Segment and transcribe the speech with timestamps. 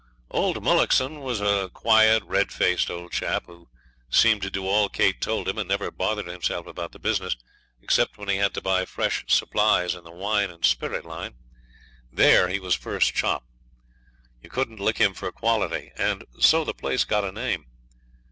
[0.31, 3.69] Old Mullockson was a quiet, red faced old chap, who
[4.09, 7.37] seemed to do all Kate told him, and never bothered himself about the business,
[7.83, 11.35] except when he had to buy fresh supplies in the wine and spirit line.
[12.11, 13.43] There he was first chop.
[14.41, 15.91] You couldn't lick him for quality.
[15.95, 17.67] And so the place got a name.